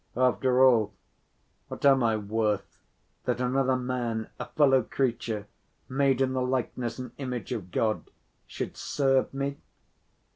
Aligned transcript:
"After 0.17 0.63
all 0.63 0.95
what 1.67 1.85
am 1.85 2.01
I 2.01 2.17
worth, 2.17 2.79
that 3.25 3.39
another 3.39 3.75
man, 3.75 4.29
a 4.39 4.45
fellow 4.47 4.81
creature, 4.81 5.45
made 5.87 6.21
in 6.21 6.33
the 6.33 6.41
likeness 6.41 6.97
and 6.97 7.11
image 7.19 7.51
of 7.51 7.69
God, 7.69 8.09
should 8.47 8.75
serve 8.77 9.31
me?" 9.31 9.57